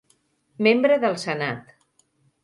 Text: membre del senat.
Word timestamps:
membre 0.67 0.97
del 1.03 1.19
senat. 1.25 1.69